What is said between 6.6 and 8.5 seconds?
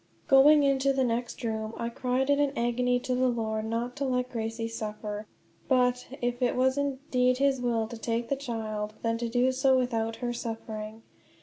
indeed his will to take the